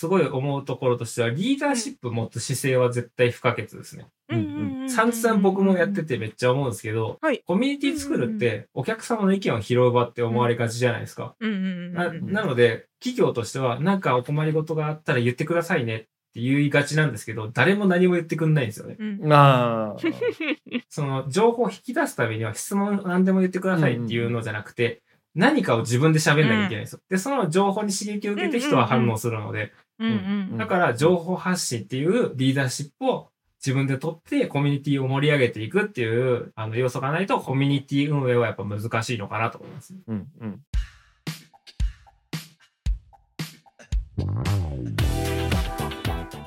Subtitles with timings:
[0.00, 4.06] すごい思うところとしては、リーダーシップ持つ姿勢は絶対不可欠ですね。
[4.88, 11.34] 散々僕もやっててめっちゃ思うんですけど、はいコミュニティ作るってお客様の意見を拾う場って思われがちじゃないですか。
[11.38, 16.00] うんうんうんななので、企業としては、なんかお困りごとがあったら言ってくださいねっ
[16.32, 18.96] て言いがちなんですけど、誰も何も言ってくんないんですよね。
[18.98, 20.00] うんまあ、
[20.88, 25.02] その情報を引き出すためには質問何でも言ってくださいっていうのじゃなくて、
[25.34, 27.00] 何かを自分で喋んなきゃいけないんですよ。
[27.08, 33.28] で、その情報に刺激を受けて人は反応するので、うんうんだから情報発信っていうリーダーシップを
[33.64, 39.94] 自分で取ってコミュニティを盛り上げていくっていうあの要素がないとコミュニティ運営はやっぱ難しいのかなと思います。
[40.08, 40.60] うんうん。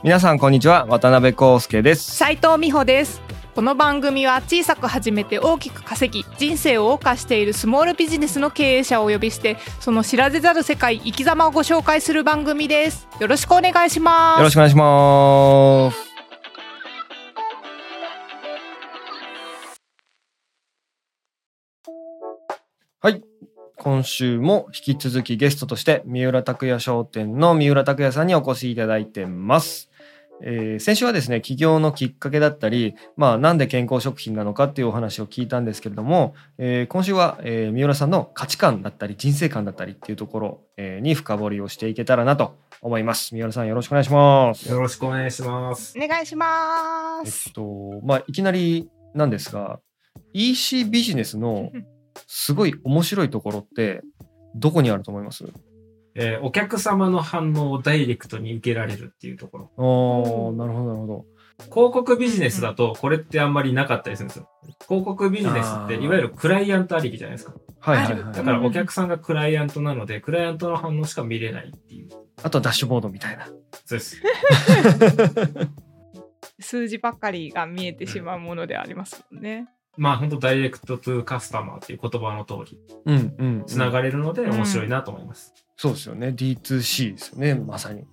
[0.04, 2.16] 皆さんこんにちは渡辺康介です。
[2.16, 16.14] 斉藤美穂ですこの番組は小さく始めて大きく稼ぎ人生を謳歌しているスモールビジネスの経営者をお呼びしてその知られざる世界生き様をご紹介する番組ですよろしくお願いしますよろしくお願いします。
[23.02, 23.22] はい。
[23.76, 29.90] 今週も引き続きゲストとして三浦拓也商店の三浦拓也さんにお越しいただいてます。
[30.46, 43.34] えー先週はですね起業のきっかけだったり、まあ、なんで健康食品なのかっていうお話を聞いたんですけれども、えー今週は、えー三浦さんの価値観だったり人生観だったりっていうところ、えーに深掘りをしていけたらなと思います。
[43.34, 44.70] 三浦さんよろしくお願いします。
[44.70, 45.98] よろしくお願いします。
[45.98, 49.80] お願いしまえっすとまあいきなりなんですが
[50.34, 51.72] EC ビジネスの
[52.28, 54.02] すごい面白いところって
[54.56, 55.46] どこにあると思います？
[56.16, 59.72] えーお客様の反応をダイレクトに受けられるっていうところ。
[59.78, 61.26] ああなるほどなるほど。
[61.72, 64.50] 広告ビジネスだとこれってあんまりなかったりするんですよ。
[64.88, 67.54] 広告ビジネスっていわゆるクライアントありきじゃないですか。
[67.80, 68.34] はいはいはい。
[68.34, 72.10] だからお客さんがクライアントなので、クライアントの反応しか見れないっていう。
[72.42, 73.46] あとダッシュボードみたいな。
[73.86, 74.22] そうです。
[76.60, 83.64] 数字ばっかりが見えてしまうものでありますもんねまあ本当ダイレクトトゥカスタマーっていう言葉の通り、うんうん。
[83.66, 85.54] つながれるのでうん面白いなと思います。
[85.78, 86.30] そうですよね。
[86.30, 87.56] D2C ですよね。
[87.56, 88.04] まさに。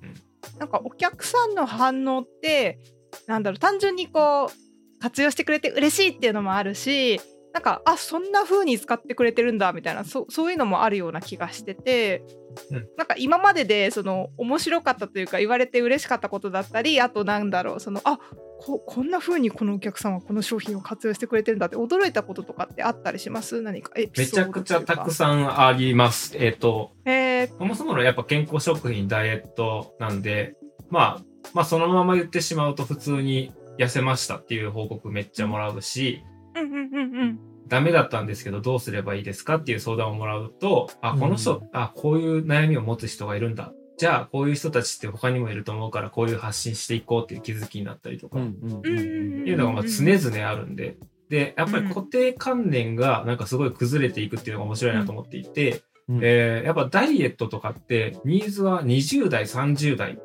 [0.58, 2.78] なんかお客さんの反応って
[3.26, 7.20] なんだろう単純にこう活用してくれて嬉しいっていうのもあるし
[7.52, 12.22] なんかあそんな風に使ってくれてるんだみたいなそそういうのもあるような気がしてて、
[12.70, 12.88] うん。
[12.96, 18.18] なんか今まででその面白かったというか言われて嬉しかったことだったりあとなんだろうそのあ
[18.62, 23.60] ここんな風にこのお客さんはこの商品を活用してくれてるんだって驚いたこととかってあったりします？
[23.62, 26.36] 何かめちゃくちゃたくんさんあります。
[26.36, 27.58] えっ、と、へー。
[27.58, 30.56] そもそものやっぱ健康食品、ダイエットなんで、
[30.90, 31.22] まあ、
[31.54, 36.22] まあそのまま言ってしまうと普通に痩せましたっていう報告めっちゃもらうし、
[36.54, 37.38] うんうんうんうん。
[37.68, 43.72] ダメだったんですけどどうすればいいですかっていう相談をもらうと、あ、この人、うんあ、こういう悩みを持つ人がいるんだ。
[43.96, 50.96] じゃあ、こういう人たちって他にもいると思うから、こういう発信していこうっていう気づきになったりとか、うんっていうのがまあ常々あるんで、
[51.28, 56.20] で、やっぱり固定観念がなんかすごい崩れていくっていうのが面白いなと思っていて、うん。
[56.22, 60.18] えーやっぱダイエットとかってニーズは20代、30代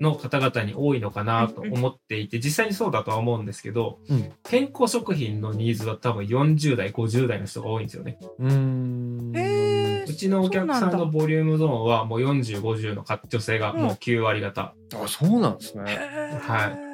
[0.00, 8.18] の方々に多いのかなと思っていて、実際にそうだとは思うんですけど、うん健康食品のニーズは多分40代、50代の人が多いんですよね。
[8.38, 9.32] うーん。
[9.36, 14.74] へうちのお客さんのボリュームゾーンはもう40、50の女性がもう9割方。
[14.94, 15.84] あ、そうなんですね。
[16.42, 16.90] はい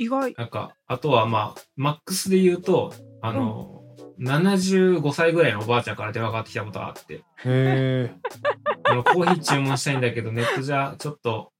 [0.00, 3.82] 意外なんか、あとはまあ、マックスで言うと、あの、
[4.20, 8.14] 75歳ぐらいのおばあちゃんから電話がかかってきたことがあって、へえ。
[8.84, 11.52] あの、コーヒー注文したいんだけど、ネットじゃちょっと、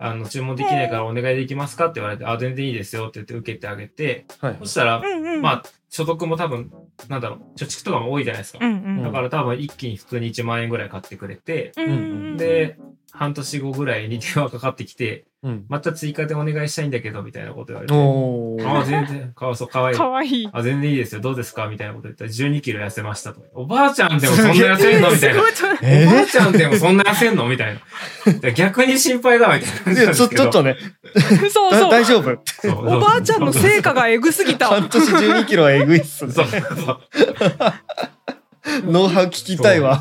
[0.00, 4.56] あの、注文できないからお願いできますかって言われて、あ、全然いいですよって言って受けてあげて、はい。
[4.60, 4.66] そ。
[4.66, 5.42] したら、うんうん。
[5.42, 6.70] まあ、所得も多分、
[7.08, 8.64] なんだろう、貯蓄とかも多いじゃないですか。
[8.64, 9.02] うんうん。
[9.02, 11.94] だから多分一気に普通に1万円ぐらい買ってくれて、うんう
[12.34, 12.36] ん。
[12.36, 12.78] で、
[13.10, 15.66] 半年後ぐらいに電話かかってきて、うん。
[15.68, 18.84] また追加でお願いしたいんだけど、みたいなこと言われて、おあ、ー。
[18.86, 19.96] 全然、かわそう、かわいい。
[19.96, 20.48] かわいい。
[20.52, 21.20] あ、全然いいですよ。
[21.20, 21.68] どうですか？
[21.68, 23.40] みたいなこと言ったら、12キロ痩せましたと。
[23.54, 25.10] おばあちゃんでもそんな痩せんの？
[25.12, 25.40] みたいな。
[25.40, 27.46] おばあちゃんでもそんな痩せんの？
[27.48, 27.80] みたい
[28.42, 28.50] な。
[28.50, 30.28] 逆に心配だ、みたいないやちょ。
[30.28, 30.76] ちょっとね、
[31.14, 31.70] そうそう。
[31.70, 32.38] だ大丈夫？
[32.72, 34.66] おばあちゃんの成果がエグすぎた。
[34.66, 36.46] 半年12キロはえぐいっすねそう。
[36.46, 37.00] そう
[38.84, 40.00] ノウハウ聞きたいわ。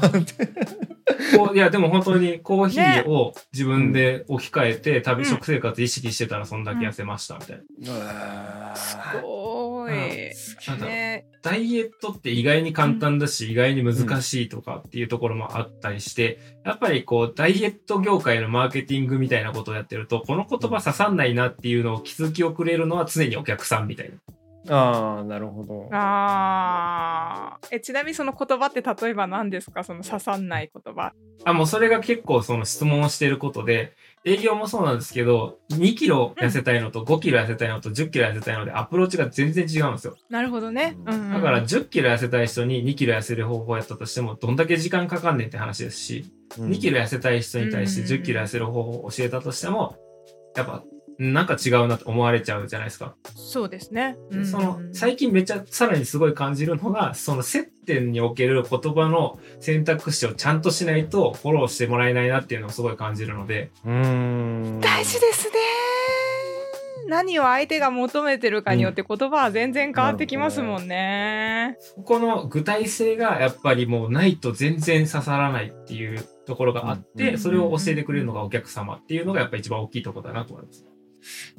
[1.35, 8.75] こういや、でも本当にコーヒーを自分で置き換えて、食べうん食生活意識してたらそんだけ痩せました、みたいな。
[8.75, 9.91] すごい。
[10.67, 10.87] なんだ。
[11.41, 24.15] ダイエットって意外に簡単だし、意外に難しいとかっていうところもあったりして、やっぱりこう、ダイエット業界のマーケティングみたいなことをやってると、この言葉刺さんないなっていうのを気づきをくれるのは常にお客さんみたいな。
[24.69, 25.89] ああなるほど。
[25.91, 27.67] あー。
[27.71, 29.83] えちなみにその言葉って例えば何ですか？
[29.83, 31.13] その刺さんない言葉。
[31.45, 33.93] あ、もうそれが結構その質問をしていることで、
[34.25, 40.17] 営業もそうなんですけど、2キロ痩せたいのと5キロ痩せたいのと10キロ痩せたいのでアプローチが全然違うんですよ。
[40.29, 41.13] なるほどね、うん。
[41.13, 46.25] うんだから10キロ痩せたい人に2キロ痩せる方法やったとしても、どんだけ時間かかんねんって話ですし、
[46.57, 49.95] 2キロ痩せたい人に対して10キロ痩せる方法を教えたとしても、
[50.55, 50.83] やっぱ、
[51.19, 53.15] なんか違うなと思われちゃうじゃないですか。
[53.35, 65.55] そうですね、うんうんその、最近めっちゃさらにすごい感じるのが、その接点における言葉の選択肢をちゃんとしないとフォローしてもらえないなっていうのをすごい感じるので、うーん大事ですね
[67.07, 71.77] 何を相手が求めてるかによって言葉は全然変わってきますもんね。
[71.79, 80.85] そこの具体性がやっぱりもうないと全然刺さらないっていうところがあっうんて、それを教えてくれるのがお客様っていうのがやっぱ一番大きいところだなと思います。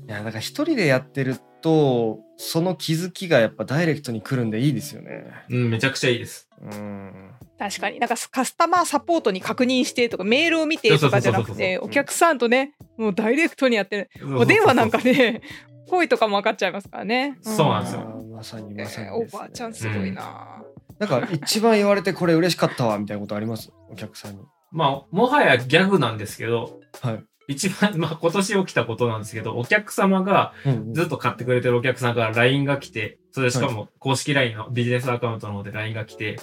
[0.06, 5.24] いやだから一人でやってるとその気づきがやっぱダイレクトに来るんでいいですよね。
[5.50, 6.48] うん、めちゃくちゃいいです。
[6.60, 7.32] うん。
[7.58, 7.98] 確かに。
[7.98, 14.36] なんかカスタマーサポートに確認してとかメールを見てとかじゃなくてお客さんとねもうダイレクトにやってる。
[14.36, 15.42] お電話なんかね
[15.88, 17.38] 声とかも分かっちゃいますからね。
[17.42, 18.24] そうなんですよ。
[18.30, 20.62] まさにまさにえーおばあちゃんすごいな。
[21.00, 23.72] なんか一番言われてこれ嬉しかったわみたいなことあります？
[23.90, 24.42] お客さんに。
[24.70, 36.38] まあ、もはやギャグなんですけど、はい一番、まあ今年起きたことなんですけど、お客様がうんずっと買ってくれてるお客さんから LINE が来て、それしかも公式 LINE のビジネスアカウントの方で LINE が来て、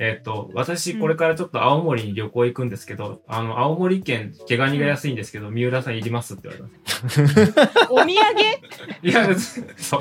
[0.00, 7.20] えっ、と、私これからちょっと青森に旅行行くんですけど、あの、青森県毛ガニが安いんですけど、三浦さんいりますって言われます。
[7.90, 8.14] お土産？
[9.02, 9.36] いや、
[9.76, 10.00] そう。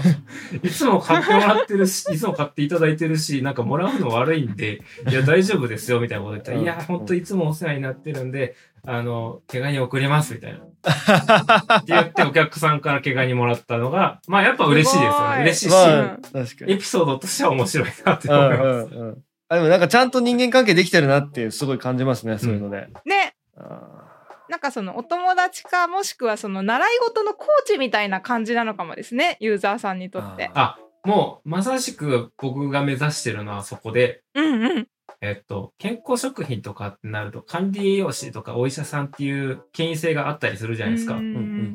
[0.62, 8.56] いつも買ってもらってるし、 いつも買っていただいてるし、なんかもらうの悪いんで、いや、大丈夫ですよ、みたいなこと言ったら、うんいや、ほんといつもお世話になってるんで、
[8.90, 10.60] あの、毛ガニ送ります、みたいな。
[11.80, 15.42] って言って、お客さんから毛ガニもらったのが、まあ、やっぱ嬉しいですよね。
[15.42, 16.74] 嬉しいし、まあ確かに。
[16.74, 18.68] エピソードとしては面白いなってうん思います。
[18.68, 23.34] うんうんあでもなんかちゃんと人間関係できてるなってすごい感じますねそういうので、ね。
[23.56, 24.04] あ
[24.50, 30.52] なんかそのお友達かもしくはその習い事のコーチみたいな感じなのかもですねユーザーさんにとって。
[30.54, 34.88] あ、もう、まさしく僕が目指してるのはそこで、うんうん
[35.22, 41.20] えっと、健康食品とかってなると、管理栄養士とかお医者さんっていう権威性があったりするじゃないですか。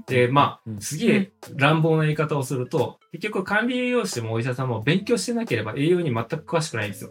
[0.06, 7.10] で、まあ、うんすげえ乱暴な言い方をすると、結局管理栄養士もお医者さんも勉強してなければ栄養に全く詳しくないんですよ。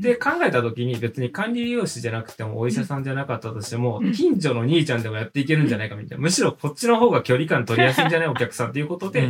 [0.00, 4.12] で、考えた時に別に管理栄養士じゃなくてもお医者さんじゃなかったとしても、うん。
[4.12, 6.22] 近所の兄ちゃんでもやっていけるんじゃないかみたいな。
[6.22, 9.28] むしろこっちの方が距離感取りやすいんじゃないお客さんっていうことーで、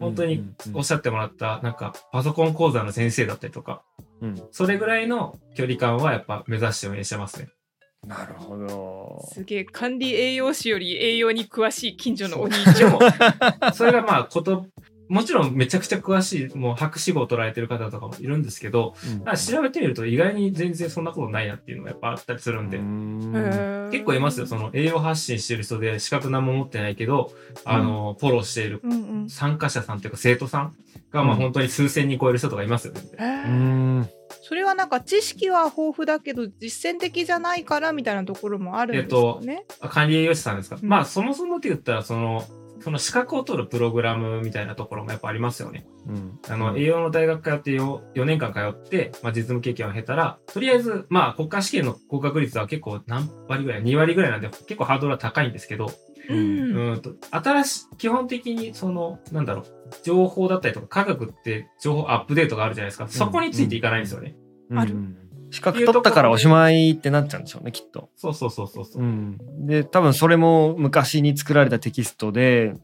[0.00, 0.44] 本当に
[0.74, 3.82] おっしゃってもらった、なんか、パソコン講座の先生だったりとか、
[4.20, 7.48] うんそれぐらいの距離感はやっぱ目指して応援してますね。
[8.06, 13.74] なるほどすげえ管理栄養士より栄養に詳しい近所のお兄ちゃん。
[13.74, 14.66] それがまあ、こと、
[15.08, 18.94] もちろんめちゃくちゃ詳しい、もう博士号を取られてる方とかもいるんですけど、
[19.26, 19.36] うん。
[19.36, 23.88] 調べてみると意外に全然そんなことないなっていうのがやっぱあったりするんで、うん。
[23.92, 24.46] 結構いますよ。
[24.46, 27.32] その栄養発信してる人で資格何も持ってないけど、
[27.64, 28.82] あの、フォローしている
[29.28, 30.74] 参加者さんというか生徒さん
[31.10, 31.40] が、まあうん。
[31.40, 34.10] 本当に数千人超える人とかいますよね。
[34.42, 39.64] それはなんか知識は豊富だけど実践的じゃないからみたいなところもあるんですかね？
[39.80, 40.88] あ管理栄養士さんですか、うん。
[40.88, 42.44] まあそもそもって言ったら、その、
[42.80, 45.86] その資格を取るプログラムみたいなところもやっぱありますよね。
[46.06, 55.90] うんあの、栄養の大学通って 4, 4年間通って、まあ、実務経験を経たら、とりあえず、まあ、国家試験の合格率は結構何割ぐらい ?2 割ぐらいなんで、結構ハードルは高いんですけど、
[56.28, 59.66] ううんんうんと、新しい、基本的に、その、なんだろう、
[60.02, 63.08] 情報だったりとか、科学って情報アップデートがあるじゃないですか。
[63.08, 64.36] そこについていかないんですよね。
[64.74, 65.25] あるうん
[65.56, 68.10] 資格取ったからおしまいってなっちゃうんでしょうねきっと。
[68.14, 69.02] そうそうそうそうそう。
[69.02, 72.74] うん、で多分それも昔に作られたテキストで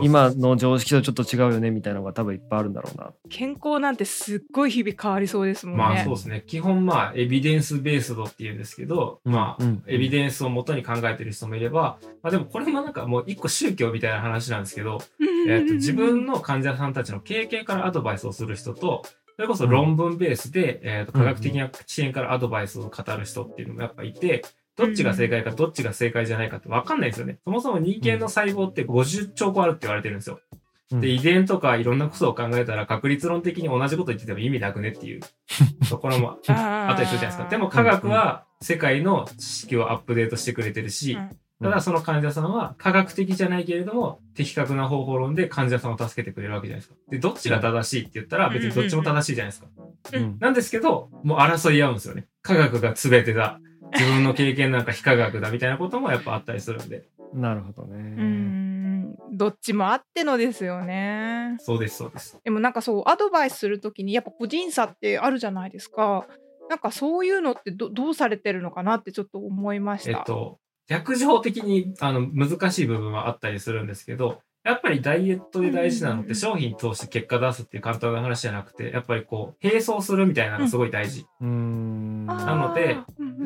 [0.00, 3.12] 今の常識とちょっと違うよねみたいなのが多分いっぱいあるんだろうな。
[3.28, 5.84] 健康なんてすっごい日々変わりそうですもんね。
[5.84, 6.42] まあそうですね。
[6.46, 15.02] 基本まあエビデンスベースドって言うんですけど、まあ、うんエビデンスを元に考えてる人もいれば、まあでもこれもなんかもう一個宗教みたいな話なんですけど、
[15.48, 24.42] えっと自分の患者さんたちの経験からアドバイスをする人と、それこそ論文ベースで、えっと科学的な視点からアドバイスを語る人っていうのもやっぱいて、
[24.76, 27.38] どっちが正解かどっちが正解じゃないかって分かんないですよね。
[27.44, 30.40] そもそも人間の細胞って50兆個あるって言われてるんですよ。
[30.50, 35.20] うんで、遺伝とかいろんなことを考えたら確率論的に同じこと言ってても意味なくねっていう
[35.88, 37.48] ところもああったりするじゃないですか。
[37.48, 41.16] でも科学は世界の知識をアップデートしてくれてるし、
[41.62, 46.96] うんただその患者さんは科学的じゃないけれども、的確な方法論で患者さんを助けてくれるわけじゃないですか。
[47.08, 49.68] で、どっちが正しいって言ったら別にどっちも正しいじゃないですか。
[50.14, 52.26] うんなんですけど、もう争い合うんですよね。
[52.42, 53.60] 科学が全てだ。
[53.94, 57.04] 自分の経験なんか非科学だみたいなこともやっぱあったりするんで。
[57.32, 57.98] うなるほどね。
[57.98, 61.56] んどっちもあってのですよね。
[61.60, 62.38] そうです、そうです。
[62.42, 66.26] でもなんかそうアドバイスするときにやっぱ個人差ってあるじゃないですか。
[66.68, 70.10] なんかそういうのってどどうされてるのかなってちょっと思いました。
[70.10, 81.26] えっと、逆情的にあの難しい部分はあったりするんですけど、やっぱりダイエットで大事なのって商品通して結果出すっていう簡単な話じゃなくて、やっぱりこう、並走するみたいなのがすごい大事。
[81.40, 82.26] うーん。
[82.26, 82.96] なので、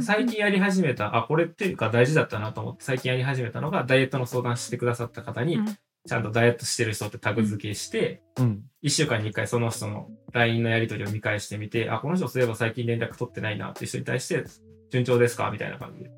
[0.00, 8.64] 最近やり始めた、あ、これっていうか大事だったなと思って最近やり始めたのが、ダイエットの相談してくださった方にうん、ちゃんとダイエットしてる人ってタグ付けして、うん。
[8.82, 14.44] 一週間に一回その人の LINE のやり取りを見返してみて、あ、この人そういえば最近連絡取ってないなっていう人に対して、
[14.90, 16.10] 順調ですかみたいな感じで。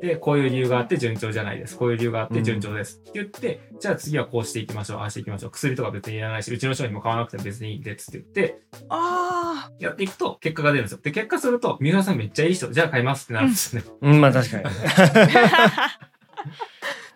[0.00, 1.76] で、こういう理由があって順調じゃないです。
[1.76, 2.98] こういう理由があって順調です。
[2.98, 4.98] って言って、じゃあ次はこうしていきましょう。
[5.00, 5.50] ああしていきましょう。
[5.50, 11.00] 薬とか別にいらないし、うちの商品も買わなくても別にいいんで、つって言って、あやっていくと結果が出るんですよ。
[11.02, 13.88] で、結果すると、三浦さんめっちゃいい人、じゃあ買いますってなるんですよね。
[14.02, 14.70] うんまあ確かにあ。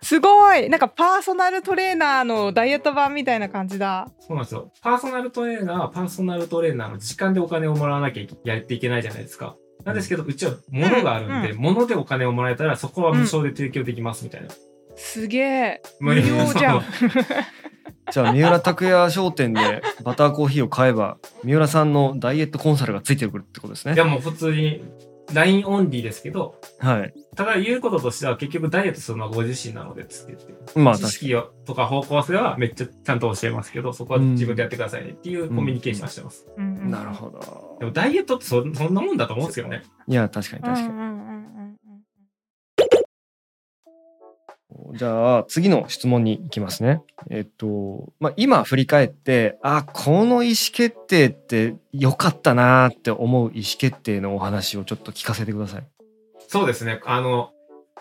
[0.05, 4.11] すごいなんかパーソナルトレーナーのダイエット版みたいな感じだ。
[4.21, 4.71] そうなんですよ。
[4.83, 9.57] パーソナルトレーナーはパーソナルトレーナーの時間でお金をもらわなきゃやっていけないじゃないですか。
[9.85, 14.49] なんですけど、うちは物があるんで、う物でお金をもらえたら、そこは無償で提供できますみたいな。
[14.97, 15.83] すげえ。
[16.01, 16.83] 無無料じゃん。
[18.13, 24.85] じゃあ三浦拓也商店でバターコーヒーを買えば三浦さんのダイエットコンサルがついてくるってことですねいやもう普通に
[25.33, 30.73] LINE オンリーですけど、はいただ言うこととしては結局ダイエットするのはご自身なのでつって言って。
[30.73, 36.47] 知まあ確か識をとか方向性はめっちゃちゃんと教えますけど、そこは自分でやってくださいねっていうコミュニケーションをしてます。
[36.57, 39.83] うんうんになるほどでもダイエットってそそんなもんだと思うんですよね。
[40.07, 41.75] いや確かに確かに、うんうんうんうんうん
[44.95, 47.03] じゃあ次の質問に行きますね。
[47.29, 55.87] えっと、まあ、今振り返って、あ、この意思決定って良かったなーって思う意思決定のお話をちょっと聞かせてください。
[56.47, 57.01] そうですね。
[57.07, 57.51] あの、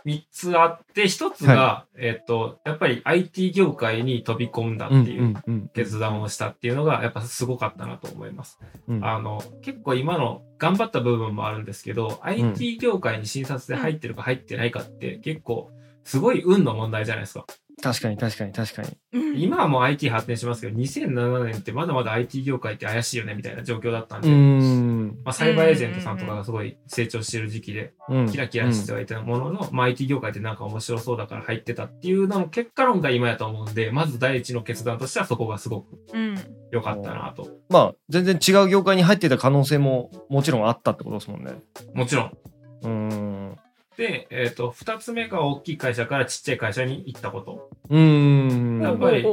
[0.06, 8.60] 三つあって、一つが、えっと、やっぱり IT 業界に飛び込んだっていううん決断をしたっていうのが、やっぱすごかったなと思います。
[8.88, 15.72] うんあの、結構今の頑張った部分もあるんですけど、IT 業界に診察で入ってるか入ってないかって結構、
[16.04, 17.46] すごい運の問題じゃないですか。
[17.82, 18.90] 確かに確かに確かに。
[19.14, 25.08] うん今はもう IT 発展しますけど、2007年ってまだまだ IT 業界って怪しいよねみたいな状況だったんうで、ん。
[25.24, 36.38] まあ、サイバーエージェントさんとかがすごい成長してる時期で、うんキラキラしてはいたものの、まあ、IT 業界ってなんか面白そうだから入ってたっていうのの結果論が今やと思うんで、まず第一の決断としてはそこがすごくうん
[36.72, 37.50] 良かったなと。
[37.70, 41.54] まあ全然違う業界に入っていた可能性ももちろんあったってことですもんね。
[41.94, 42.38] もちろん。
[42.84, 43.58] うん。
[43.98, 47.70] で、えっ、と、二つ目が大きい会社からちっちゃい会社に行ったこと。
[47.90, 48.82] うん。
[48.82, 49.26] やっぱり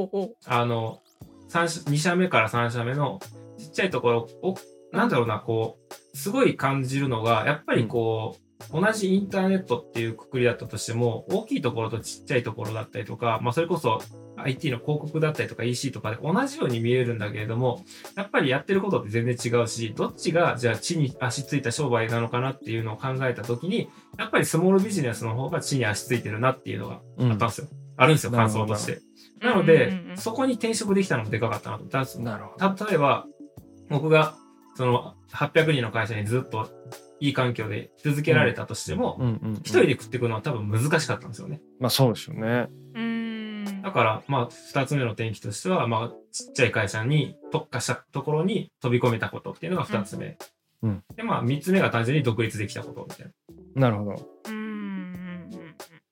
[0.47, 1.01] あの、
[1.49, 3.21] 三社2社目から3社目の
[3.59, 4.55] ちっちゃいところを、
[4.93, 14.01] なんだろうな、こう、すごい感じるのが、やっぱりこう、同じインターネットっていうくくりだったとしても、大きいところとちっちゃいところだったりとか、まあそれこそ
[14.37, 17.85] IT の広告だったりとか EC とかで同じように見えるんだけれども、
[18.17, 23.89] やっぱりやってることって全然違うし、どっちがじゃあ地に足ついた商売なのかなっていうのを考えたときに、
[24.19, 27.69] やっぱりスモールビジネスの方が地に足ついてるなっていうのがうんあったんですよ。
[27.97, 29.01] あるんですよ、感想として。
[29.41, 31.85] なので、うんうんうんそこに転職できたのもでかかったなと。
[31.87, 33.27] だなるほた例えば、
[33.89, 34.35] 僕が、
[34.75, 36.69] その、800人の会社にずっと
[37.21, 39.55] いい環境で続けられたとしても、うんうんうん。
[39.57, 41.61] 一人で食っていくのは多分難しかったんですよね。
[41.79, 42.69] まあそうですよね。
[43.83, 50.37] だから、まあ、二つ目の転機としては、まあ、ちっちゃい会社に特化したところに飛び込めたことっていうのが二つ目。
[50.83, 53.27] うんで、まあ、三つ目が単純に独立できたことみたい
[53.75, 53.89] な。
[53.89, 54.51] なるほど。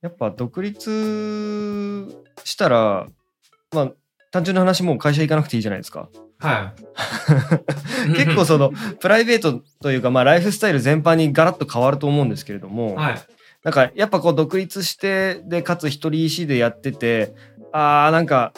[0.01, 2.09] やっぱ独立
[2.45, 3.07] したら、
[3.75, 3.93] まあ
[4.31, 6.09] 単純な話もう会社行かなくていいじゃないですか。
[6.39, 6.73] は
[8.09, 8.15] い。
[8.17, 13.19] 結構そのプライベートというかまあライフスタイル全般にガラッと変わると思うんですけれども、はい。
[13.65, 17.35] なんかやっぱこう独立してでかつ一人 EC でやってて
[17.73, 18.53] あーなんか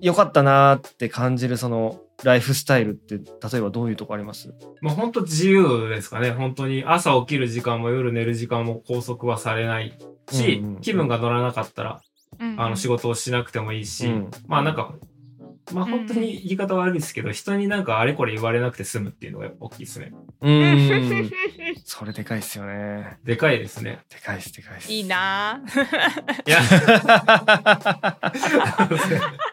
[0.00, 4.52] 良かったなーって感じるそのライフスタイルって例えばどういうとこあります？
[4.80, 6.30] もう本当自由ですかね。
[6.32, 9.94] 本当に朝起きる時間も夜寝る時間も拘束はされない
[10.30, 12.00] し、うんうん気分が乗らなかったら、
[12.38, 14.92] うんあの仕事をしなくてもいいし、うんまあなんか、
[15.72, 20.12] まあ本当に言い方悪いですけど、人になんかあれこれ言われなくて済むっていうのが大きいですね。
[20.40, 21.30] うーん。
[21.84, 23.18] それでかいっすよね。
[23.24, 24.00] でかいですね。
[24.10, 24.92] でかいっすでかいっす。
[24.92, 26.58] いいなぁいや、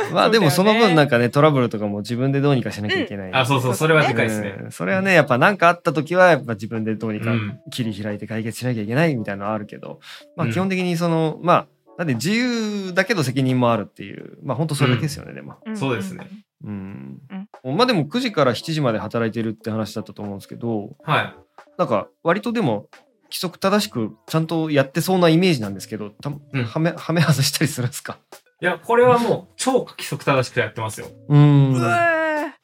[0.12, 4.56] まあでもその分なんかねトラブルとかも自分でどうにかしなきゃいけない、あ、そうそう、それはでかいですね。
[4.64, 4.72] うん。
[4.72, 7.60] それはねやっぱ何かあった時はやっぱ自分でどうにかうん。
[7.70, 10.00] 切り開いて解決しなきゃいけないみたいなのはあるけど、
[10.36, 10.52] まあうん。
[10.52, 11.66] 基本的にそのまあ
[12.00, 15.56] だって自由だけど責任もあるっていうまあ本当それだけですよね、でも。
[15.74, 16.30] そうですね。
[16.64, 17.20] うん
[17.62, 21.34] まあでも9時から7時まで働いてるって話だったと思うんですけどはい。
[21.76, 22.88] なんか割とでも
[23.24, 28.18] 規則正しくちゃんとやってそうなイメージなんですけど、たうんはめ、はめ外したりするんですか？
[28.62, 31.08] いや、これはもう超規則正しくやってますよ。
[31.28, 31.74] うーん。
[31.74, 32.54] うえ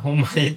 [0.00, 0.56] ほんまに、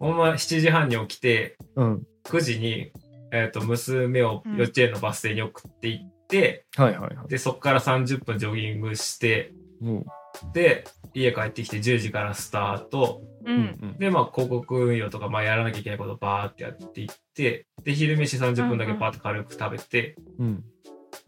[0.00, 2.02] ほんま7時半に起きて、うん。
[2.24, 2.92] 9時に、
[3.30, 6.13] えっ、と、娘を幼稚園のバス停に送って行って、
[6.76, 7.28] はいはいはい。
[7.28, 9.52] で、そこから30分ジョギングして、
[9.82, 10.06] うん。
[10.52, 13.20] で、家帰ってきて10時からスタート。
[13.44, 13.96] ううんん。
[13.98, 20.64] で、まあ、広告運用とか、まあ、やらなきゃいけないことバーってやっていって、で、昼飯30分だけパーって軽く食べて、うん。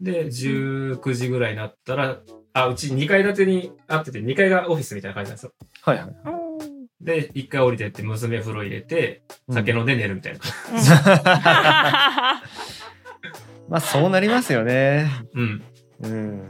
[0.01, 2.17] で、19時ぐらいになったら、
[2.53, 5.51] あ、うち2階建てにあってて、2階がオフィスみたいな感じなんですよ。
[5.81, 6.07] はいはい。
[6.99, 10.39] で、1階降りてって、娘風呂入れて、酒飲んで寝るみたいな。
[13.69, 15.09] まあそうなりますよね。
[15.33, 15.63] うん。
[16.03, 16.41] うん。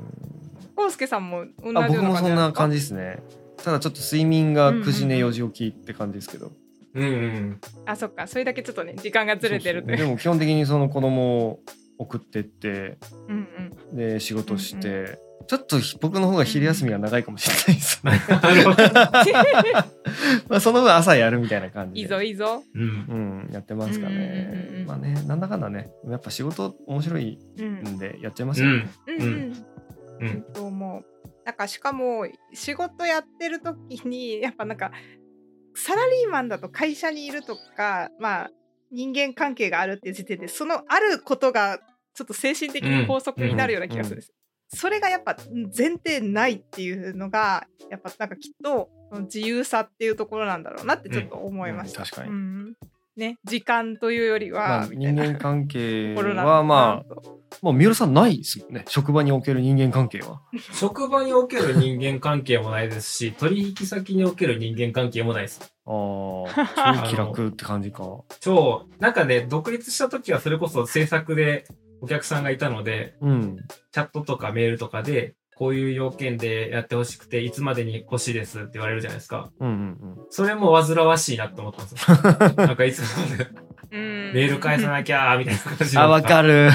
[0.76, 3.20] コウスケさんも同じようなあ僕もそんな感じじですね。
[3.64, 6.52] ただちょっと睡眠が9時寝うんうんうん4時起きって感じですけど。
[6.94, 7.62] うんうん。
[7.86, 11.60] あそっかそれだけちょっとね時間がずれてるというそうそうでも基本的にその子供を
[11.98, 12.98] 送ってって、
[13.28, 13.48] うん
[13.92, 18.02] うんで仕事して、うんちょっと僕の方が昼休みが長いかもしれないです。
[18.04, 18.12] な
[18.54, 18.84] るほど。
[20.50, 22.00] まあその分朝やるみたいな感じで。
[22.02, 22.82] いいぞいいぞうん。
[22.82, 24.84] うん、やってますかねう。
[24.84, 28.90] んまあね、なんだかんだね、やっぱ仕事面白いうんんでやっちゃいますよね。
[29.08, 29.16] うん。
[29.16, 29.68] うんうん
[30.20, 30.42] うん。
[30.54, 31.06] と思う
[31.46, 34.92] なんかしかも仕事やってる時にやっぱなんか
[35.76, 38.52] サラリーマンだと会社にいるとかまあ
[38.92, 41.80] 人間関係があるっていう時点でそのあることが
[42.14, 44.34] ちょっと精神的に拘束になるような気がするんです、
[44.70, 45.38] それがやっぱ
[45.76, 48.90] 前提ないっていうのがやっぱなんかきっと
[49.22, 52.74] 自由さっていうところなんだろうなってちょっと思いました、うん確かにうん
[53.16, 58.86] ね時間というよりまは、あ、みたいな人間関係はまあ、ともう三浦さんないですもんね。
[58.88, 60.42] 職場における人間関係は。
[60.74, 65.74] 職場における人間関係もないですし、 取引先における人間関係もないです。
[65.86, 65.92] あ
[66.76, 68.04] あ、超気楽って感じか。
[68.40, 71.66] 超、なんかね、独立した時はそれこそ制作で
[72.02, 73.58] お客さんがいたので、うん。
[73.92, 79.50] チャットとかメールとかで、こういう要件でやってほしくて、いつまでに欲しいですって言われるじゃないですか。
[79.60, 79.98] うんうん
[80.30, 82.18] それも煩わしいなって思ったんですよ。
[82.68, 83.48] なんかいつまで
[83.92, 86.04] うんメール返さなきゃーみたいな感じうん。
[86.04, 86.70] あ、わかる。
[86.70, 86.72] る。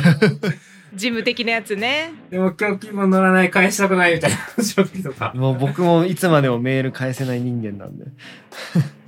[0.95, 5.33] 事務的なやつねでも今日気分乗らない、返したくないみたいなとか。
[5.35, 8.05] もう僕もいつまでもメール返せない人間なんで。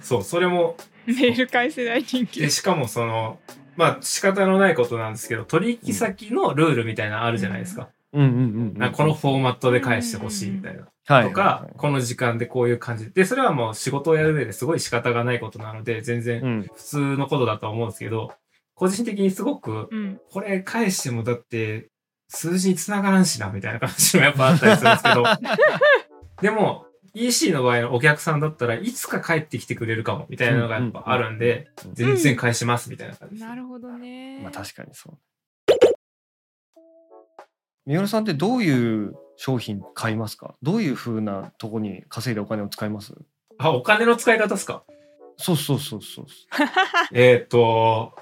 [0.01, 3.39] そう、それも、 メール返せない人気で、しかもその、
[3.77, 7.89] まあ仕方のないことなんですけど、取引先のルールみたいなのあるじゃないですか。
[8.13, 8.93] うんうんうんうん。
[8.93, 10.89] このフォーマットで返してほしいみたいな。
[11.07, 16.63] はいとか、この時間でこういう感じで、それはもう仕事をやる上ですごい仕方がないことなので、全然うん。
[16.63, 18.33] 普通のことだとは思うんですけど、
[18.75, 21.89] 個人的にすごく、うんこれ返してもだって、
[22.29, 25.25] 数字に繋がらんしな、みたいな感じもやっぱあったりするんですけど、
[26.41, 33.41] でも、EC の場合のお客さんだったらいつか帰ってきてくれるかも、みたいなのがやっぱあるんで、全然返します、みたいな感じ。
[33.41, 34.41] なるほどね。
[34.43, 35.19] まあ確かにそう。
[37.87, 40.55] 三浦さんってどういう商品買いますか？
[40.63, 43.15] どういう風なとこに稼いでお金を使います？
[43.59, 44.85] あ、お金の使い方ですか？
[45.37, 46.27] そうそうそうそう。
[47.13, 48.17] えっ、と、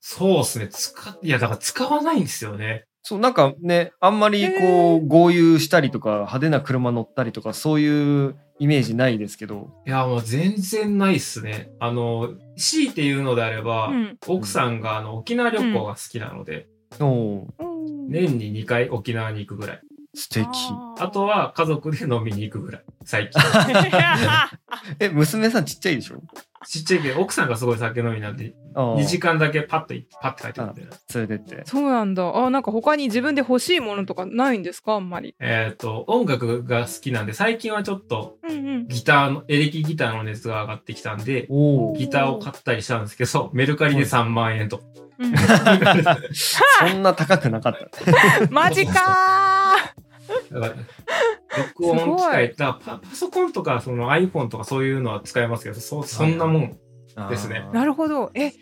[0.00, 0.68] そうですね。
[0.68, 2.85] 使、いや、だから使わないんですよね。
[3.08, 9.70] そう、なんかね、あんまりこう、豪遊したりとか、派手な車乗ったりとか、そういうイメージないですけど。
[9.86, 11.70] いや、もう全然ないっすね。
[11.78, 16.66] あの、強いて言うのであれば、うん奥さんがあの沖縄旅行が好きなので、
[16.98, 17.46] うん
[18.08, 19.80] 年に2回沖縄に行くぐらい。
[20.18, 20.48] 素敵。
[20.98, 22.82] あとは家族で飲みに行くぐらい。
[23.04, 23.40] 最近。
[24.98, 26.22] え、娘さんちっちゃいでしょ？
[26.66, 30.82] ちっちゃいけど、奥さんがすごい酒飲みなんで、あー2時間だけパッと行って、パッて帰ってくるんで。
[31.14, 31.62] 連れてって。
[31.66, 32.34] そうなんだ。
[32.34, 34.94] あ、なんか他に自分で欲しいものとかないんですか？
[34.94, 35.36] あんまり。
[35.38, 38.88] えっ、と、音楽が好きなんで、最近はちょっとうんうん。
[38.88, 41.42] ギターの、エレキギターの熱が上がってきたんで。
[41.98, 44.78] ギターを買ったりしたんですけど、メルカリで3万円と。
[44.78, 45.34] うん
[46.80, 48.46] そんな高くなかった。
[48.50, 49.76] マジか
[50.52, 50.74] だから、
[51.74, 56.78] 録音機械、だパパソコンとかその iPhone とかそういうのは使えますけど、そそんなもん。
[57.30, 57.66] ですね。
[57.72, 58.30] なるほど。
[58.34, 58.52] え、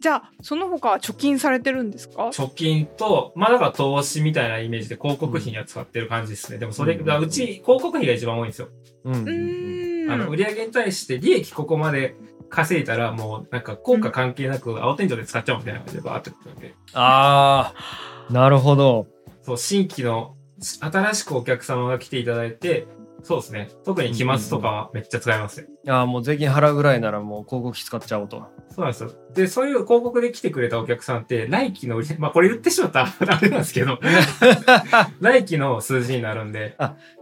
[0.00, 2.28] じゃあその他は貯金されてるんですか？
[2.28, 6.58] 貯金と、まあだから投資みたいなイメージで広告費には使ってる感じですね。
[6.58, 8.68] でもそれ、うんだからうち広告費が一番多いんですよ。
[9.04, 10.10] うんううん。
[10.12, 12.14] あの、売上に対して利益ここまで
[12.50, 16.74] 稼いだらもうなんか効果関係なく青天井で使っちゃおうみたいな感じでバーってくるんで。
[16.92, 17.74] あ
[18.28, 19.06] あ、なるほど。
[19.42, 22.86] そう、新規の新しくお客様が来ていただいて、
[23.24, 23.70] そうですね。
[23.84, 25.68] 特に期末とかはめっちゃ使いますね。
[25.84, 28.46] いやーもう税金払うぐらいならもう広告費使っちゃおうと。
[28.68, 29.12] そうなんですよ。
[29.32, 33.98] で、そういう広告で来てくれたお客さんって、来期の売り、まあこれ言ってしまったらあれなんですけど、
[35.20, 36.76] 来期の数字になるんで、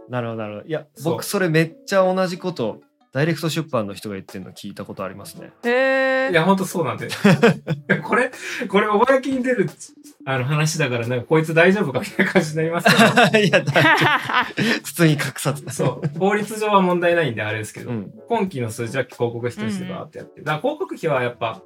[0.09, 0.67] なるほどなるほど。
[0.67, 2.81] いや僕それめっちゃ同じこと
[3.13, 5.51] ダイレクト出版の人が言ってるの聞いたことありますね。
[5.63, 7.09] へえいや、ほんとそうなんで。
[8.01, 8.31] これ、
[8.67, 9.69] これ、公に出る、
[10.25, 12.87] あの話だから、なんか、こいつ大丈夫かみたいな感じになります
[13.31, 14.83] け いや、大丈夫。
[14.83, 15.53] 普通に格差。
[15.53, 16.19] ど、そう。
[16.19, 18.11] 法律上は問題ないんで、あれですけど、うん。
[18.27, 20.41] 今期の数字は広告費としてバーってやって。
[20.41, 21.61] だから広告費はやっぱ、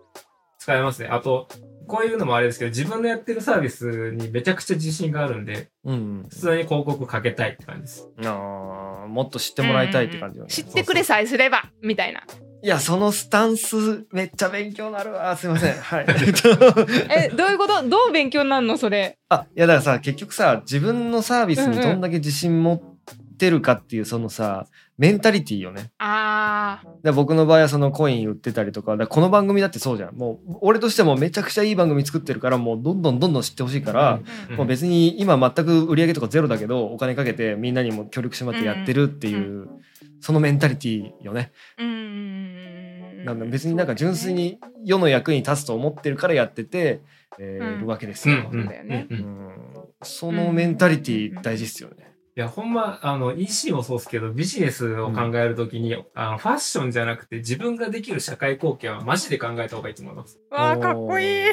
[0.67, 1.08] 使えますね。
[1.08, 1.47] あと、
[1.88, 6.25] こういうのもあれですけど、自分のやってるサービスにめちゃくちゃ自信があるんで、うん。
[6.30, 8.06] 普通に広告かけたいって感じです。
[8.25, 10.51] ああ、もっと知ってもらいたいって感じよね。
[10.51, 12.21] 知ってくれさえすればみたいな
[12.62, 15.38] いや、そのスタンス、めっちゃ勉強になるわ。
[15.38, 15.73] すいません。
[15.80, 16.06] はい。
[17.10, 17.88] えどういうこと？
[17.88, 19.17] どう勉強になるのそれ？
[19.30, 22.96] あ、いや、だからさ、結局さ、自分のサービスにどんだけ自信持って
[23.50, 25.91] るかっていう、そのさ、メンタリティよね。
[26.00, 30.15] あーで僕の場合はそのコイン売ってたりとか、だこの番組だってそうじゃん。
[30.15, 34.19] もう、俺としてもめちゃくちゃいい番組作ってるから、もうどんどんどんどん知ってほしいから、
[34.50, 39.67] うんもう別に今全く売り上げとかゼロだけど、お金かけてみんなにも協力してもらってやってるっていう、
[40.21, 41.52] そのメンタリティよね。
[41.78, 42.88] うんうんうんうん
[43.26, 47.02] なんだ別になんか純粋に世の役に立つと思ってるからやってて、
[47.39, 48.47] えーうんるわけですよ。
[48.52, 49.50] そうだよねうんうん
[50.04, 52.07] そのメンタリティ大事っすよね。
[52.38, 60.39] いや、ほんま、あの、EC もそうですけど、ビジネスを考えるときに、うん、あの、ファッションじゃなくて、自分ができる社会貢献はマジで考えた方がいいと思います。
[60.52, 61.50] わあ、かっこいい。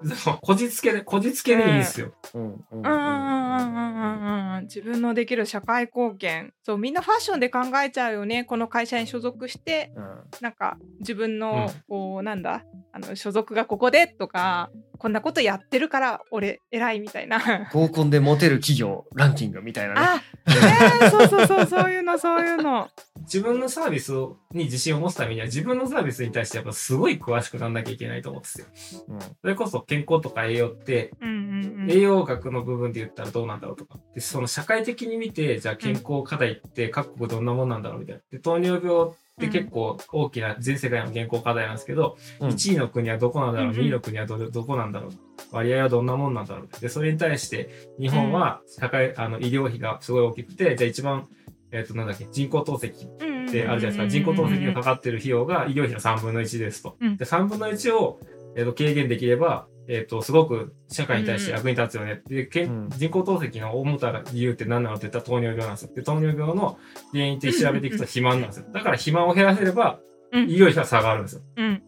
[0.40, 2.14] こじつけで、こじつけでいいですよ。
[2.32, 6.54] うん、うん、うん、うん、うん自分のできる社会貢献。
[6.62, 8.44] そう、みんなファッションで考えちゃうよね。
[8.44, 20.00] この会社に所属して、うん、なんか、自分の、こう、なんだ、あの、所属がここでとか、こんなことやってるから俺偉いみたいな合コンでモテる企業ランキングみたいなね。
[20.00, 22.88] あ、ね、 そうそうそうそういうのそういうの
[23.20, 28.66] 自分のサービスをに自信を持つためには、自分のサービスに対してやっぱすごい詳しくなんなきゃいけないと思うんですよ。
[29.08, 31.36] うんそれこそ健康とか栄養って、うんうん
[31.80, 33.98] うん栄養学の部分で言ったらどうなんだろうとか。
[34.14, 38.22] で、その社会的に見て、じゃあ健康課題って各国どんなもんなんだろうみたいな。
[38.30, 45.10] で、糖尿病って結構大きな全世界の健康課題なんですけど、うん1位の国はどこなんだろう、うんうん2位の国はどどこなんだろう、
[45.52, 46.80] 割合はどんなもんなんだろう。
[46.80, 51.28] で、それに対して日本は社会、あの医療費がすごい大きくて、じゃあ一番、
[51.70, 54.08] えっ、と、なんだっけ、人工透析ってあるじゃないですか。
[54.08, 56.96] 人工透析がかかってる費用が医療費の3分の1ですと。
[56.98, 58.20] うんで、3分の1を、
[58.56, 62.22] えー、と軽減できれば、えっ、と、すごく社会に対して役に立つよね。
[62.26, 65.94] で、けんうん人工透析の大元な理由って何なのって言ったら糖尿病なんですよ。
[65.94, 66.78] で、糖尿病の
[67.12, 68.66] 原因って調べていくと肥満なんですよ。
[68.72, 70.00] だから肥満を減らせれば、
[70.32, 71.42] うん医療費が下がるんですよ。
[71.56, 71.82] うん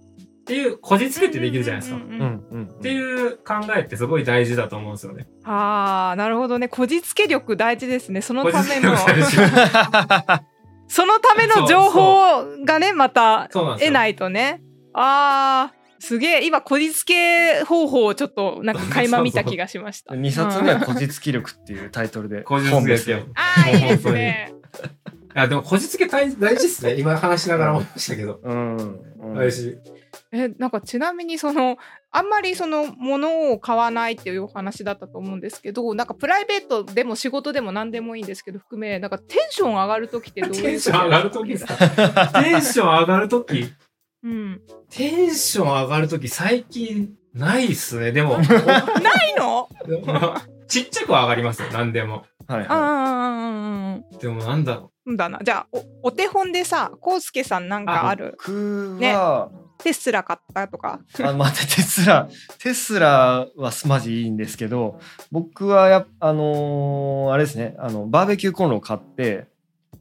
[0.48, 1.98] っていう、こじつけってできるじゃないですか。
[1.98, 5.26] っていう考えってすごい大事だと思うんですよね。
[5.44, 8.96] ああなるほどねこじつけ力大事ですねそのための
[10.88, 13.50] そのための情報がねまた。
[13.52, 14.62] 得ないとね
[14.94, 23.26] あーすげえ今こじつけ方法をちょっとなんか垣間見た気がしました2冊目は「こじつき力」っていうタイトルでこじつ本でけですすよよ。。
[23.34, 24.54] ああいいですね
[25.34, 26.94] あ、でも、こじつけ大大事ですね。
[26.98, 28.40] 今話しながら思いましたけど。
[28.42, 28.82] うんう
[29.32, 29.76] ん大事。
[30.32, 31.76] えなんかちなみにその
[32.10, 41.76] あんまりその物を買わないっていうお話だったと思うんですけどなんかプライベートでも仕事でも何でもいいんですけど含めなんかテンション上がる時ってどういう時テンション上がる時ですか？
[42.42, 43.72] テンション上がるとき、
[44.22, 44.60] うん。
[44.90, 48.12] テンション上がるとき最近ないっすね。
[48.12, 49.68] でも、 ないの？
[50.68, 51.68] ちっちゃくは上がりますよ。
[51.72, 52.24] 何でも。
[52.46, 55.12] はいはああうんうんでもなんだろう。
[55.12, 55.38] んだな。
[55.42, 55.66] じゃあ
[56.02, 58.16] おお手本でさコウスケさんなんかあい。
[58.16, 58.36] る？
[58.38, 58.52] 僕
[59.04, 61.00] は、テスラ買ったとか？
[61.22, 62.28] あまたテスラ。
[62.58, 64.98] テスラはマジいいんですけど
[65.30, 67.74] 僕はやっあのーあれですね。
[67.78, 69.46] あのバーベキューコンロを買って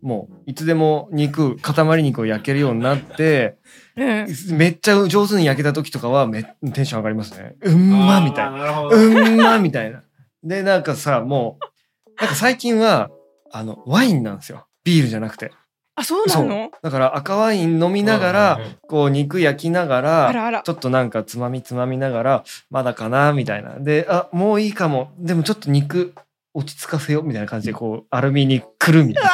[0.02, 3.58] もういつでも肉塊肉を焼けるようになって
[3.96, 4.28] うん。
[4.58, 7.56] めっちゃ上手に焼けた時とかはめテンション上がりますね。
[7.62, 8.82] うんまみたいな。
[8.82, 10.04] うんまみたいな。
[10.44, 13.10] でなんかさもうなんか最近は
[13.52, 14.68] あのワインなんですよ。
[14.84, 15.52] ビールじゃなくて。
[15.96, 16.70] あそうなの？
[16.84, 20.62] だから赤ワイン飲みながら、こう肉焼きながらあらあら。
[20.62, 23.80] ちょっとなんかつまみつまみながらまだかなみたいな。
[23.80, 25.12] であもういいかも。
[25.18, 26.14] でもちょっと肉
[26.54, 29.30] 落ち着かせようみたいな感じでこうアルミにくるみたいな。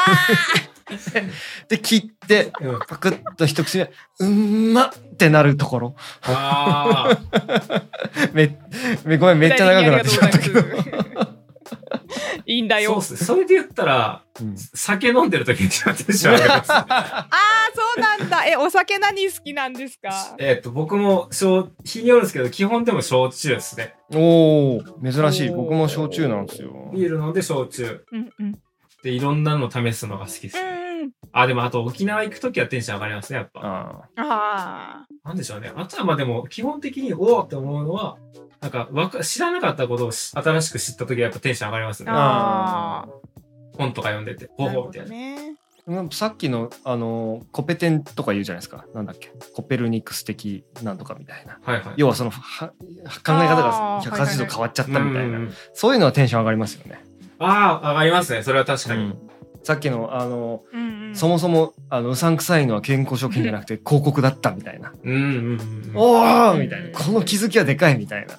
[1.70, 2.80] で切ってうん。
[2.88, 5.96] パクッと一口目うんまってなるところ。
[6.24, 7.82] ああ。
[8.34, 8.58] め
[9.06, 10.63] めごめんめっちゃ長くなってしまったけど、い
[12.46, 12.92] いいんだよ。
[13.02, 13.26] そうっすね。
[13.26, 14.56] それで言ったら、うん。
[14.58, 16.72] 酒飲んでる時に一番テンション上がります。
[16.74, 17.28] ああ
[17.74, 18.46] そうなんだ。
[18.46, 20.36] えお酒何好きなんですか？
[20.38, 23.96] えっと、僕も、焼日によるんですけど、基本でも焼酎ですね。
[24.13, 25.50] おお珍しい。
[25.50, 26.92] 僕も焼酎なんですよ。
[26.94, 28.04] ビール飲んで焼酎。
[28.12, 28.60] うんうん
[29.04, 30.58] で、いろんなの試すのが好きです。
[30.58, 30.84] うん
[31.34, 33.62] あ、でもあと沖縄行くときはテンション上がりますね、やっぱ。
[33.63, 35.72] ああなんでしょうね。
[35.76, 38.18] あとはまあでも、基本的におおって思うのは、
[38.62, 42.12] なんかわか、知らなかったことをし新しく知ったときはやっぱテンション上がりますね。
[42.13, 43.06] あ
[43.78, 45.16] 本とか読んでて、ほなるほほみたいな。
[45.86, 49.30] うんさっきのあのコペテンとか言うじゃないですかなんだっけ？
[49.54, 51.94] コペルニクス的なんとかみたいなはいはい。
[51.98, 55.39] 要はそのは考え方があー180度変わっちゃったみたいな、
[55.74, 57.04] そういうのはテンション上がりますよね。
[57.46, 58.44] ああ、上がりますね。
[58.44, 59.04] それは確かに。
[59.04, 59.18] うん。
[59.64, 61.16] さっきのあの、うんうん。
[61.16, 64.92] そもそもあのうさんくさいのは健康食品じゃなくて 広告だったみたいな。
[65.04, 65.32] うんうんうん
[65.90, 65.92] うん。
[65.96, 68.34] おーうんみたいなこの気づきはでかいみたいな。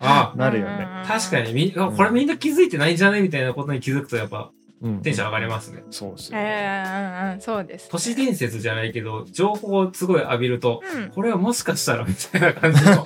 [0.00, 0.86] あ なるよね。
[0.88, 1.52] あ、確かに。
[1.52, 4.50] み、あこれみんな気づいてないんじゃないみたいなことに気づくとやっぱ
[4.82, 5.02] うん。
[5.02, 5.84] テンション上がりますね。
[5.90, 11.10] そうですねーうんうんそうです、都市伝説じゃないけど、情報をすごい浴びると、うん。
[11.10, 13.04] これはもしかしたらみたいな感じの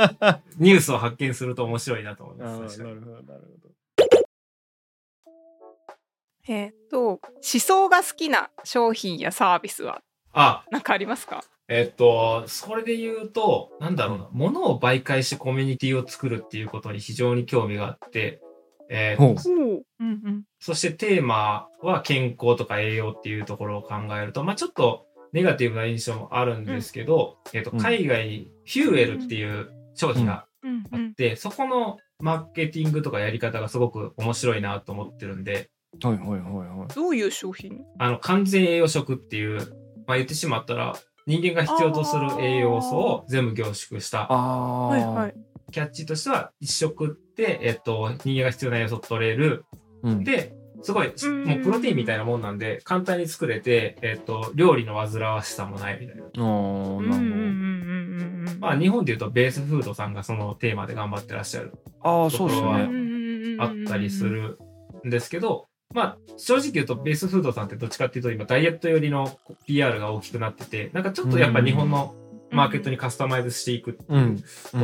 [0.58, 2.80] ニュースを発見すると面白いなと思いあます。
[2.80, 2.94] ーな確かに。
[2.94, 3.44] るほどなる
[6.48, 10.00] えーっと思想が好きな商品やサービスは？
[10.32, 11.42] あ、何かありますか？
[11.68, 18.40] えっと、それで言うと、なんだろうな、物を媒介してコミュニティを作るっていうことに非常に興味があって、
[18.88, 19.84] えーほう。
[19.98, 20.42] うんうん。
[20.60, 31.06] そしてテーマは健康とか栄養っていうところを考えると、まあちょっとネガティブな印象もあるんですけど、えっと、うん海外にフューエルっていう商品がうんうん。
[31.06, 35.70] あって、そこのマーケティングとかやり方がすごく面白いなと思ってるんで、
[36.02, 36.94] はいはいはいはい。
[36.94, 37.84] どういう商品？
[37.98, 39.58] あの、完全栄養食っていう、
[40.06, 45.34] まあ言ってしまったら、人間が必要とする栄養素を全部凝縮したああはいはい。
[45.72, 49.64] キャッチとしては、一食って、えっと、人間が必要な栄養素を取れる。
[50.02, 50.24] うん。
[50.24, 51.44] で、すごい、ん。
[51.44, 56.22] もうプロテインみたいなもんなんで、簡単に作れて、えっと、料理の煩わしさもないみたいな。
[56.22, 64.58] あーうんうんうんなるうんうんまあ、日本で言うと、ベースフードさんがそのテーマで頑張ってらっしゃる、ほどああそうですところはねあったりする
[65.04, 72.14] んですけど、まあ、正直言うと、ベースフードさんってどっちかっていうと、今、ダイエット寄りの PR が大きくなってて、なんかちょっとやっぱ日本の
[72.50, 74.36] マーケットにカスタマイズしていくってういうん。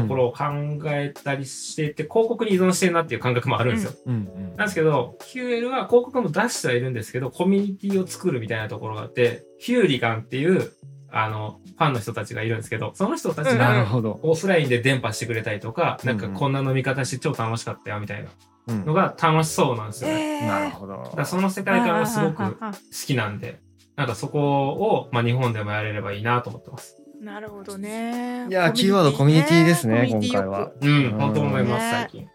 [0.03, 0.45] ところを考
[0.87, 3.93] えたりしていて、広告に依存してるなっていう感覚もあるんですよ。
[4.07, 10.73] なんですけど、QL は広告も出してはいるんですけど、コミュニティを作るみたいなところがあって、ヒューリガンっていう、
[11.11, 16.09] あの、ファンの人たちがいるんですけど、その人たちうんがなるほど、オフラインで伝播してくれたりとか、うん。
[16.09, 16.19] なん。
[16.19, 18.25] かこんな飲み方して超楽しかったよみたいな。
[18.25, 20.11] うんのが楽しそうなんですよ。
[20.11, 20.39] ね。
[20.43, 20.47] えー。
[20.47, 21.13] なるほど。
[21.17, 22.73] だその世界観がすごく好
[23.07, 23.61] きなんで、
[23.97, 27.03] なんかそこを、まあ、日本でもやれればいいなと思ってます。
[27.21, 28.47] なるほどね。
[28.49, 30.73] いやーキーワードコミュニティですね今回は。
[30.81, 31.11] うん、うん。
[31.13, 32.29] 本当思います、ね最近。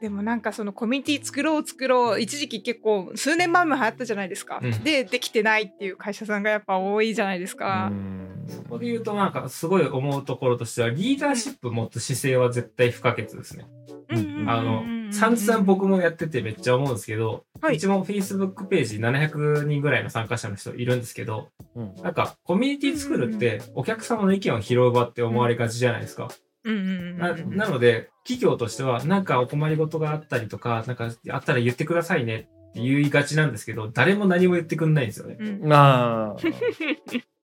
[0.00, 4.84] でもなんかそのコミュニティ作ろう作ろう一時期結構数年前も流行ったじゃないですか、うん。
[4.84, 7.88] でできてないっていう会社さんがやっぱ多いじゃないですか。
[7.90, 8.46] う、ん。
[8.48, 13.66] そこで言うとなんかすごい思うところとしては、リーダーシップ持つ姿勢は絶対不可欠ですね。
[14.10, 17.76] うんあの、散々僕もやっててめっちゃ思うんですけど、はい。
[17.76, 21.94] うちも Facebook ページ700人ぐらいの参加者の人いるんですけど、うん。
[22.02, 26.28] なんかコミュニティ作るってお客様の意見を拾う場って思われがちじゃないですか。
[26.64, 27.18] うんうんうん。
[27.18, 27.34] な
[27.66, 35.36] なので、企業としてはなんかお困りごとがあったりとか、なんかあったら言ってくださいねって言いがちなんですけど、誰も何も言ってくんないんですよね。
[35.38, 35.68] うん。
[35.68, 36.36] まあ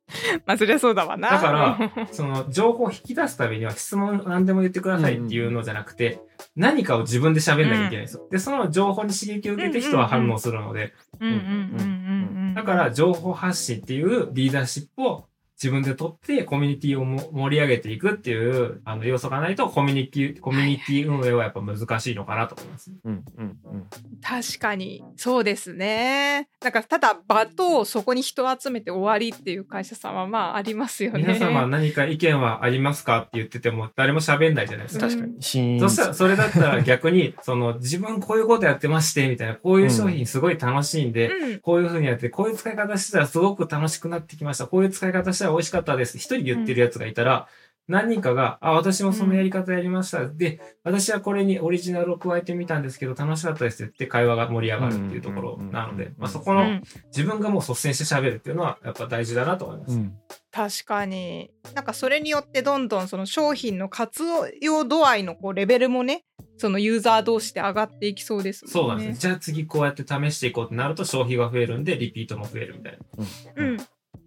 [0.46, 1.32] まあそりゃそうだわな。
[1.32, 6.22] だから その情報を引き出すためには質問何でも言ってくださいっていうのじゃなくて、
[6.56, 8.28] 何かを自分で喋んなきゃいけないんですよ。
[8.32, 12.54] で、その情報に刺激を受けて人は反応するので、うんうんうんうんうん。
[12.54, 15.26] だから情報発信っていうリーダーシップを
[15.62, 22.91] 自分で取ってコミュニティをも盛り上げていくっていうあの要素がないとコミュニティ、コミュニティ運営はやっぱ難しいのかなと思います。
[23.04, 23.86] うんうんうん
[24.22, 35.08] 確かにそうですねなんかただ場とそこに人を集めて終わりっていう会社さんはまあありますよね皆様何か意見はありますかって言ってても誰も喋んないじゃないですか。
[35.08, 35.36] 確かに
[35.80, 44.68] そしたら、それだったら逆に、 その、自分こういうことやってまして、みたいな、こういう商品すごい楽しいんで、うんこういう風にやって、こういう使い方したらすごく楽しくなってきました。
[44.68, 46.17] こういう使い方したら美味しかったです。
[46.17, 47.47] 一人言ってるやつがいたら、
[47.88, 50.27] 何人かが、あ、私もそのやり方やりました。
[50.27, 59.93] で、私はこれにオリジナルを加えてみたんですけど、楽しかったですって言って会話が盛り上がるっていうところなのでうん、まあそこのうん自分がもう率先して喋るっていうのは、やっぱ大事だなと思います。
[59.93, 60.13] うん
[60.51, 64.23] 確かになんかそれによってどんどんその商品の活
[64.62, 66.23] 用度合いのこうレベルもね
[66.55, 68.71] そのユーザー同士で上がっていきそうですもね。
[68.71, 69.19] そうんなんです。
[69.19, 73.63] じゃあ次こうやって試していこうってなると消費が増えるんで、リピートも増えるみたいな。
[73.63, 73.84] うん、で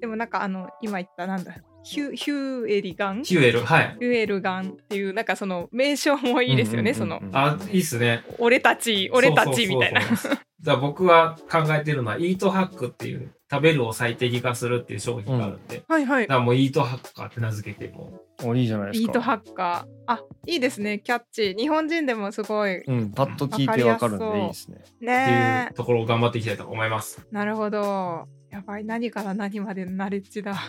[0.09, 3.23] もなんかあの今言ったなんだヒュヒューエリガン？
[3.23, 3.97] ヒヒューエル、はい。
[4.01, 7.31] ューエルガンっていうなんかその名称もいいですよね、うんうんうんうん。
[7.31, 7.39] その。
[7.39, 8.25] あ、いいっすね。
[8.39, 10.01] 俺たち俺たちみたいな。
[10.03, 10.39] そうそうそうそう。
[10.61, 16.25] だから僕は考えてるのは、イートハックっていう、食べるを最適化するっていう商品があるんで、はいはい。
[16.25, 18.21] だからもうイートハッカーって名付けても。
[18.43, 19.07] おいいじゃないですか。
[19.07, 20.13] イートハッカー。
[20.13, 20.99] あいいですね。
[20.99, 24.79] キャッチ日本人でもすごいうんパッと聞いてわかるんでいいですね。
[24.85, 27.25] ってねいうところを頑張っていきたいと思います。
[27.31, 30.55] なるほどやばい何から何までのナレッジだ。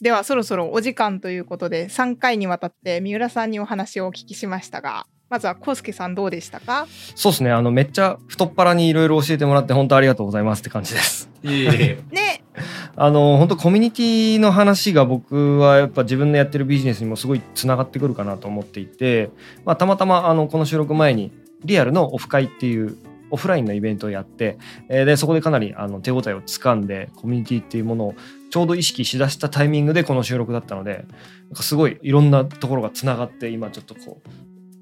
[0.00, 6.86] ではそろそろお時間ということで3回にわたって三浦さんにお話をお聞きしましたが、まずはコウスケさんどうでしたか？
[7.14, 11.30] そうですねあのめっちゃ太っ腹にいろいろ教えてもらって本当ありがとうございますって感じです。
[11.42, 11.98] いえいえ。
[12.10, 12.44] ね。
[12.96, 19.30] あの本当コミュニティの話が僕はやっぱ自分のやってるビジネスにもすごいつながってくるかなと思っていて、
[19.64, 21.32] まあ、たまたまあのこの収録前に
[21.64, 22.96] リアルのオフ会っていう
[23.30, 28.14] オフラインのイベントをやって、えーでそこでかなりあの手応えをつかんでコミュニティっていうものを
[28.50, 31.04] ちょうど意識しだしたタイミングでこの収録だったので
[31.48, 34.28] なんかすごいいろんなところがつながって今ちょっとこう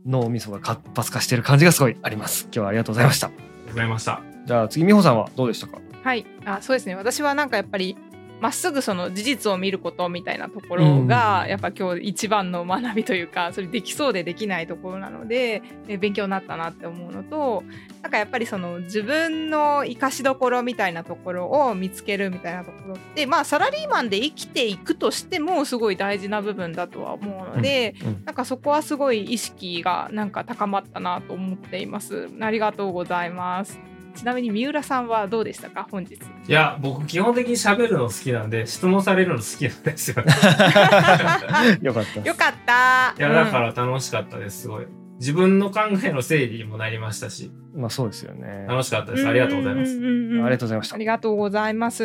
[0.04, 2.44] 脳みそが活発化してる感じがすごいあります。
[2.44, 3.30] 今日はありがとうございました。
[3.68, 4.20] ございました。
[4.44, 5.78] じゃあ次美穂さんはどうでしたか？
[6.02, 7.96] はいあそうですね私はなんかやっぱり
[8.42, 17.62] まっすぐその事実を見ることみたいなところが、やっぱ今日一番の学びというかそれできそうでできないところなのでえ勉強になったなって思うのと
[18.02, 32.28] なんかやっぱりその自分の生かしどころみたいなところを見つけるみたいなところってまあサラリーマンで生きていくとしてもすごい大事な部分だとは思うので、うんなんかそこはすごい意識がなんか高まったなと思っています。
[32.40, 33.91] ありがとうございます。
[34.14, 35.86] ちなみに三浦さんはどうでしたか？
[35.90, 36.14] 本日。
[36.14, 40.16] いや、僕基本的に喋るの好きなんで、質問されるの好きなんですよ。
[41.82, 43.14] よかったよかった。
[43.18, 44.86] いや、だから楽しかったです、すごい。
[45.18, 48.66] 自分の考えの整理にもなりましたし、まあそうですよね。
[48.68, 49.26] 楽しかったです。
[49.28, 49.96] ありがとうございます。
[49.98, 52.04] んんんんありがとうございましたありがとうございます。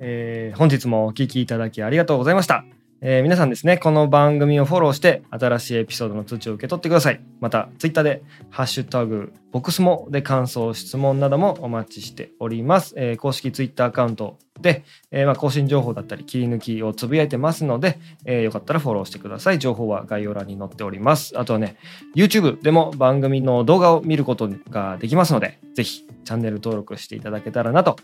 [0.00, 2.64] えー本日もお聞きいただきありがとうございました。
[3.06, 7.20] えー皆さんですね、この番組をフォローして、新しいエピソードの通知を受け取ってください。
[7.38, 12.94] また、ツイッターで、ハッシュタグ、ボクスモで感想、質問などもお待ちしております。
[12.96, 19.58] えー公式ツイッターアカウントで、えーまあ、更新情報だったり、切り抜きをつぶやいてますので、えーよかったらフォローしてください。
[19.58, 21.38] 情報は概要欄に載っております。
[21.38, 21.76] あとはね、
[22.16, 27.96] YouTube でも番組の動画を見ることができますので、ぜひチャンネル登録していただけたらなと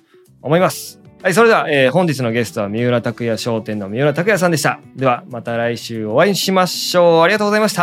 [0.43, 1.10] 思います。
[1.23, 4.81] はい、それでは、えー本日のゲストは三浦拓也商店の三浦拓也さんでした。
[4.97, 7.21] では、また来週お会いしましょう。
[7.21, 7.83] ありがとうございました。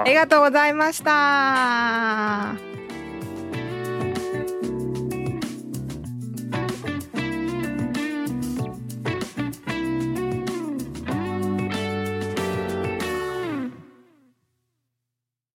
[0.00, 2.81] ありがとうございました。